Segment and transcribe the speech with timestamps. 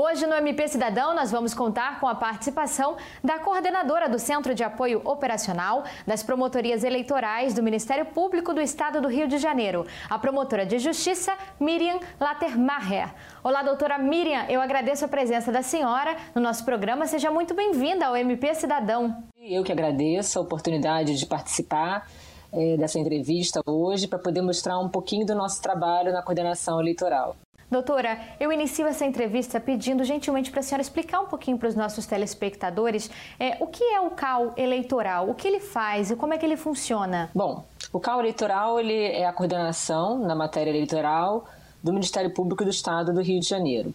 [0.00, 4.62] Hoje no MP Cidadão nós vamos contar com a participação da coordenadora do Centro de
[4.62, 10.16] Apoio Operacional das Promotorias Eleitorais do Ministério Público do Estado do Rio de Janeiro, a
[10.16, 13.12] promotora de Justiça Miriam Latermacher.
[13.42, 17.04] Olá, doutora Miriam, eu agradeço a presença da senhora no nosso programa.
[17.08, 19.24] Seja muito bem-vinda ao MP Cidadão.
[19.36, 22.06] Eu que agradeço a oportunidade de participar
[22.52, 27.34] é, dessa entrevista hoje para poder mostrar um pouquinho do nosso trabalho na coordenação eleitoral.
[27.70, 31.74] Doutora, eu inicio essa entrevista pedindo gentilmente para a senhora explicar um pouquinho para os
[31.74, 36.32] nossos telespectadores é, o que é o CAL eleitoral, o que ele faz e como
[36.32, 37.30] é que ele funciona.
[37.34, 41.44] Bom, o CAL eleitoral ele é a coordenação na matéria eleitoral
[41.82, 43.92] do Ministério Público do Estado do Rio de Janeiro.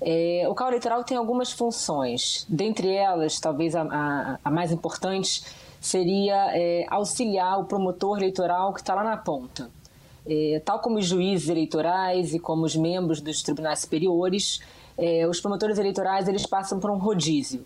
[0.00, 5.44] É, o CAL eleitoral tem algumas funções, dentre elas, talvez a, a, a mais importante
[5.82, 9.70] seria é, auxiliar o promotor eleitoral que está lá na ponta.
[10.26, 14.60] É, tal como os juízes eleitorais e como os membros dos tribunais superiores,
[14.96, 17.64] é, os promotores eleitorais eles passam por um rodízio.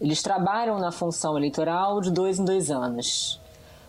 [0.00, 3.40] Eles trabalham na função eleitoral de dois em dois anos.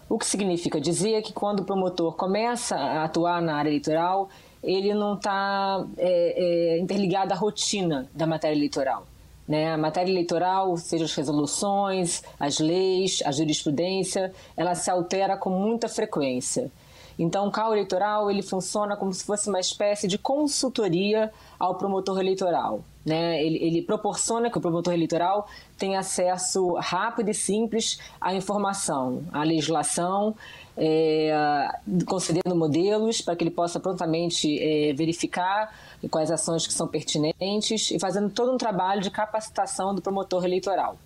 [0.10, 4.28] O que significa dizer que quando o promotor começa a atuar na área eleitoral,
[4.64, 9.06] ele não está é, é, interligado à rotina da matéria eleitoral.
[9.48, 9.72] Né?
[9.72, 15.88] A matéria eleitoral, seja as resoluções, as leis, a jurisprudência, ela se altera com muita
[15.88, 16.72] frequência.
[17.20, 22.18] Então, o CAU eleitoral ele funciona como se fosse uma espécie de consultoria ao promotor
[22.18, 22.80] eleitoral.
[23.06, 23.44] Né?
[23.44, 25.46] Ele, ele proporciona que o promotor eleitoral
[25.78, 30.34] tenha acesso rápido e simples à informação, à legislação,
[30.78, 31.68] é,
[32.06, 35.76] concedendo modelos para que ele possa prontamente é, verificar
[36.10, 40.98] quais ações que são pertinentes e fazendo todo um trabalho de capacitação do promotor eleitoral.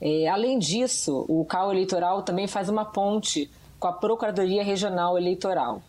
[0.00, 3.50] É, além disso, o CAU eleitoral também faz uma ponte
[3.82, 5.82] com a Procuradoria Regional Eleitoral.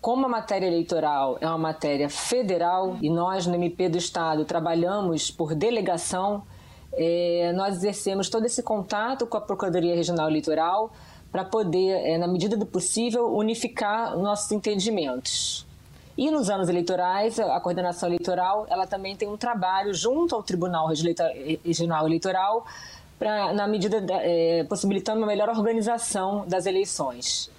[0.00, 5.28] Como a matéria eleitoral é uma matéria federal e nós no MP do Estado trabalhamos
[5.28, 6.44] por delegação,
[6.92, 10.92] é, nós exercemos todo esse contato com a Procuradoria Regional Eleitoral
[11.32, 15.66] para poder, é, na medida do possível, unificar nossos entendimentos.
[16.16, 20.86] E nos anos eleitorais, a coordenação eleitoral ela também tem um trabalho junto ao Tribunal
[21.64, 22.64] Regional Eleitoral
[23.18, 27.50] pra, na medida da, é, possibilitando uma melhor organização das eleições.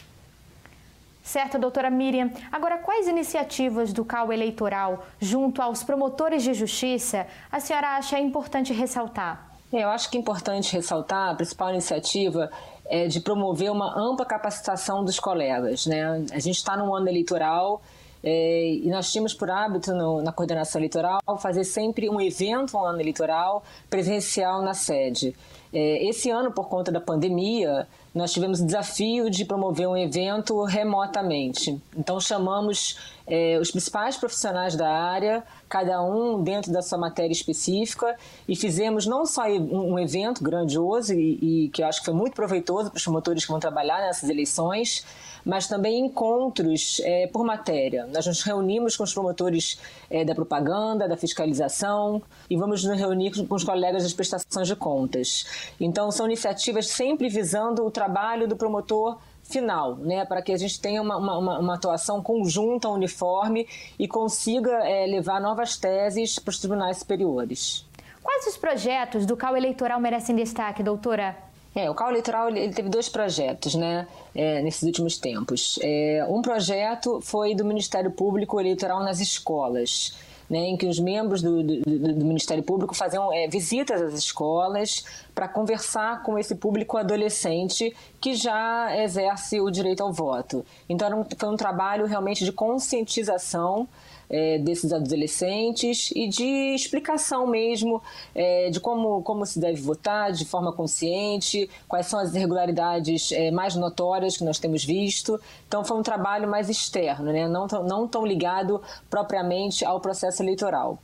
[1.24, 2.32] Certo, doutora Miriam.
[2.52, 8.74] Agora, quais iniciativas do CAU eleitoral, junto aos promotores de justiça, a senhora acha importante
[8.74, 9.48] ressaltar?
[9.72, 12.50] É, eu acho que é importante ressaltar a principal iniciativa
[12.90, 15.86] é de promover uma ampla capacitação dos colegas.
[15.86, 16.04] Né?
[16.32, 17.84] A gente está num ano eleitoral
[18.24, 22.86] é, e nós tínhamos por hábito no, na coordenação eleitoral fazer sempre um evento um
[22.86, 25.36] ano eleitoral presencial na sede.
[25.72, 30.64] É, esse ano, por conta da pandemia, nós tivemos o desafio de promover um evento
[30.64, 31.80] remotamente.
[31.96, 32.98] Então, chamamos
[33.28, 38.16] é, os principais profissionais da área, cada um dentro da sua matéria específica,
[38.48, 42.34] e fizemos não só um evento grandioso e, e que eu acho que foi muito
[42.34, 45.06] proveitoso para os promotores que vão trabalhar nessas eleições,
[45.46, 48.06] mas também encontros é, por matéria.
[48.08, 53.32] Nós nos reunimos com os promotores é, da propaganda, da fiscalização e vamos nos reunir
[53.48, 55.46] com os colegas das prestações de contas.
[55.80, 60.80] Então, são iniciativas sempre visando o trabalho do promotor final, né, para que a gente
[60.80, 63.68] tenha uma, uma, uma, atuação conjunta, uniforme
[63.98, 67.86] e consiga é, levar novas teses para os tribunais superiores.
[68.24, 71.36] Quais os projetos do CAU eleitoral merecem destaque, doutora?
[71.76, 75.78] É, o CAU Eleitoral ele teve dois projetos né, é, nesses últimos tempos.
[75.82, 80.18] É, um projeto foi do Ministério Público Eleitoral nas escolas.
[80.50, 85.06] Né, em que os membros do, do, do Ministério Público faziam é, visitas às escolas
[85.36, 90.66] para conversar com esse público adolescente que já exerce o direito ao voto.
[90.90, 93.88] Então, era um, foi um trabalho realmente de conscientização
[94.30, 98.02] é, desses adolescentes e de explicação mesmo
[98.36, 103.50] é, de como, como se deve votar de forma consciente, quais são as irregularidades é,
[103.50, 105.40] mais notórias que nós temos visto.
[105.68, 107.48] Então foi um trabalho mais externo, né?
[107.48, 111.00] não, não tão ligado propriamente ao processo eleitoral.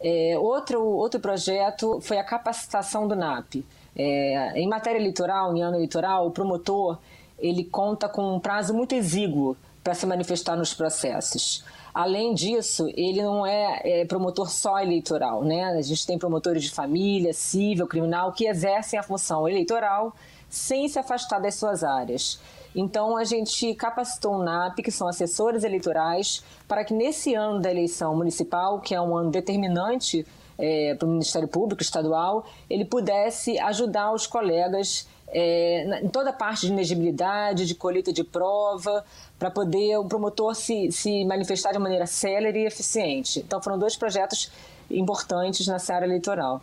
[0.00, 3.64] É, outro, outro projeto foi a capacitação do NAP.
[3.96, 6.98] É, em matéria eleitoral, em ano eleitoral, o promotor
[7.38, 11.64] ele conta com um prazo muito exíguo para se manifestar nos processos.
[11.92, 15.64] Além disso, ele não é, é, promotor só eleitoral, né?
[15.64, 20.14] A gente tem promotores de família, civil, criminal, que exercem a função eleitoral
[20.54, 22.38] sem se afastar das suas áreas.
[22.74, 27.70] Então, a gente capacitou o NAP, que são assessores eleitorais, para que nesse ano da
[27.70, 30.26] eleição municipal, que é um ano determinante
[30.58, 36.32] é, para o Ministério Público Estadual, ele pudesse ajudar os colegas é, em toda a
[36.32, 39.04] parte de inegibilidade, de colheita de prova,
[39.38, 43.40] para poder o promotor se, se manifestar de maneira célere e eficiente.
[43.40, 44.50] Então foram dois projetos
[44.90, 46.60] importantes na seara eleitoral.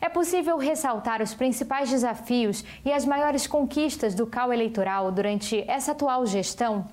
[0.00, 5.92] É possível ressaltar os principais desafios e as maiores conquistas do CAU eleitoral durante essa
[5.92, 6.86] atual gestão?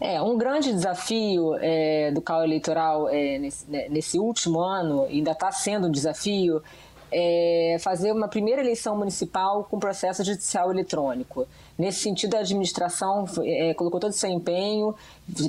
[0.00, 5.32] É, um grande desafio é, do CAU eleitoral é, nesse, né, nesse, último ano, ainda
[5.32, 6.62] está sendo um desafio,
[7.10, 11.46] é fazer uma primeira eleição municipal com processo judicial eletrônico.
[11.76, 14.94] Nesse sentido, a administração é, colocou todo o seu empenho,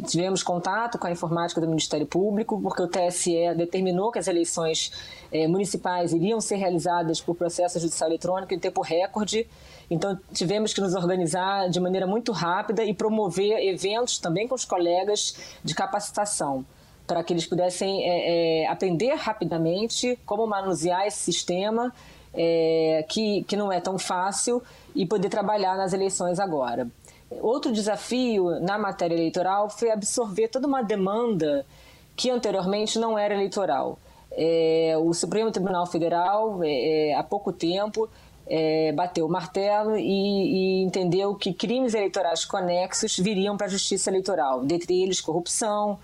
[0.07, 4.92] tivemos contato com a informática do Ministério Público, porque o TSE determinou que as eleições
[5.31, 9.48] é, municipais iriam ser realizadas por processo judicial eletrônico em tempo recorde.
[9.90, 14.66] Então, tivemos que nos organizar de maneira muito rápida e promover eventos também com os
[14.66, 16.66] colegas de capacitação
[17.07, 21.94] para que eles pudessem é, é, aprender rapidamente como manusear esse sistema,
[22.34, 24.62] é, que, que não é tão fácil,
[24.94, 26.88] e poder trabalhar nas eleições agora.
[27.30, 31.66] Outro desafio na matéria eleitoral foi absorver toda uma demanda
[32.16, 34.00] que anteriormente não era eleitoral.
[34.31, 38.10] É, o Supremo Tribunal Federal, é, é, há pouco tempo,
[38.48, 44.10] é, bateu o martelo e, e, entendeu que crimes eleitorais conexos viriam para a justiça
[44.10, 45.98] eleitoral, dentre eles corrupção.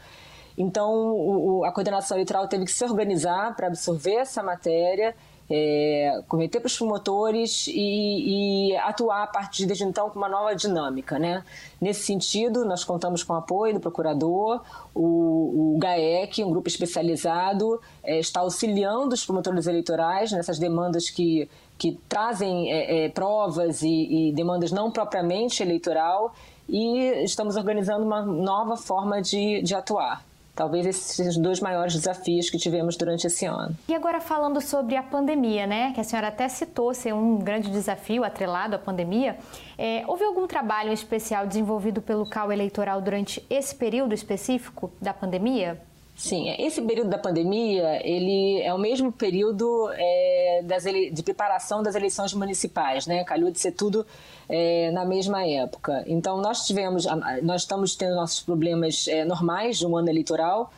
[0.58, 5.16] Então, o, a coordenação eleitoral teve que se organizar para absorver essa matéria
[5.54, 10.56] é, cometer para os promotores e, e, atuar a partir de então com uma nova
[10.56, 11.20] dinâmica.
[11.20, 11.44] Né?
[11.80, 14.62] Nesse sentido, nós contamos com o apoio do procurador,
[14.96, 21.50] o, o GAEC, um grupo especializado, é, está auxiliando os promotores eleitorais nessas demandas que,
[21.78, 26.34] que trazem é, é provas e, e demandas não propriamente eleitoral
[26.70, 30.31] e estamos organizando uma nova forma de, de atuar.
[30.56, 33.76] Talvez esses sejam os dois maiores desafios que tivemos durante esse ano.
[33.88, 35.92] E agora falando sobre a pandemia, né?
[35.94, 39.38] Que a senhora até citou ser um grande desafio atrelado à pandemia.
[39.78, 45.82] É, houve algum trabalho especial desenvolvido pelo CAU eleitoral durante esse período específico da pandemia?
[46.16, 51.96] Sim, esse período da pandemia ele é o mesmo período é, das de preparação das
[51.96, 53.24] eleições municipais, né?
[53.24, 54.06] Calhou de ser tudo
[54.48, 56.04] é, na mesma época.
[56.06, 57.08] Então nós tivemos,
[57.42, 60.72] nós estamos tendo nossos problemas é, normais de um ano eleitoral,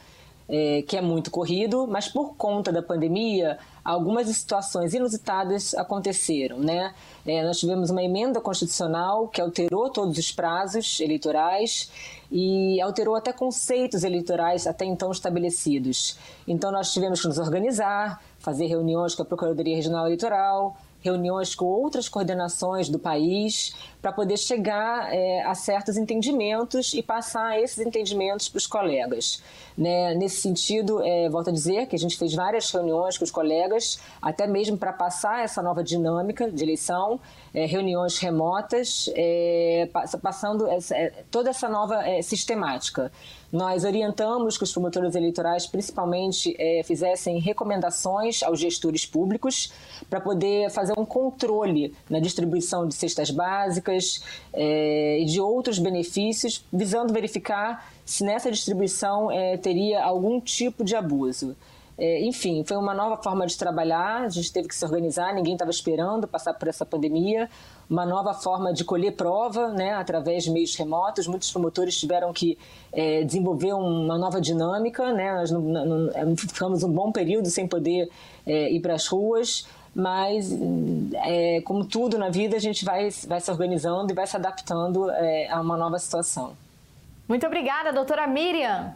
[0.56, 6.94] é, que é muito corrido, mas por conta da pandemia algumas situações inusitadas aconteceram, né?
[7.26, 11.92] É, nós tivemos uma emenda constitucional que alterou todos os prazos eleitorais
[12.32, 16.20] e alterou até conceitos eleitorais até então estabelecidos.
[16.48, 21.66] Então nós tivemos que nos organizar, fazer reuniões com a Procuradoria Regional Eleitoral, reuniões com
[21.66, 28.50] outras coordenações do país para poder chegar é, a certos entendimentos e passar esses entendimentos
[28.50, 29.42] para os colegas.
[29.78, 30.14] Né?
[30.16, 34.00] Nesse sentido, é, volto a dizer que a gente fez várias reuniões com os colegas,
[34.22, 37.20] até mesmo para passar essa nova dinâmica de eleição,
[37.54, 39.88] é, reuniões remotas, é,
[40.22, 43.12] passando essa, é, toda essa nova é, sistemática.
[43.52, 49.72] Nós orientamos que os promotores eleitorais, principalmente, fizessem recomendações aos gestores públicos
[50.10, 54.24] para poder fazer um controle na distribuição de cestas básicas
[54.54, 60.96] é, e de outros benefícios, visando verificar se nessa distribuição é, teria algum tipo de
[60.96, 61.56] abuso.
[61.96, 65.54] É, enfim, foi uma nova forma de trabalhar, a gente teve que se organizar, ninguém
[65.54, 67.48] estava esperando passar por essa pandemia,
[67.88, 71.28] uma nova forma de colher prova né, através de meios remotos.
[71.28, 72.58] Muitos promotores tiveram que
[72.92, 78.10] é, desenvolver uma nova dinâmica, né, nós não, não, ficamos um bom período sem poder
[78.46, 80.52] é, ir para as ruas, mas,
[81.26, 85.10] é, como tudo na vida, a gente vai, vai se organizando e vai se adaptando
[85.12, 86.54] é, a uma nova situação.
[87.28, 88.94] Muito obrigada, doutora Miriam.